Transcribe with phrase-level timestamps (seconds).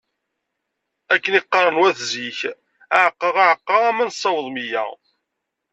[1.13, 4.83] Akken i t-qqaren wat zik:Aɛeqqa, aɛeqqa alamma nessaweḍ meyya.